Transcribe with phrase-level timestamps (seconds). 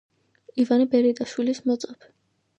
[0.63, 2.13] ივანე ბერიტაშვილის მოწაფე.